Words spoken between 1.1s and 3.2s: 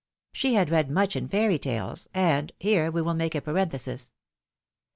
in fairy tales, and— here we will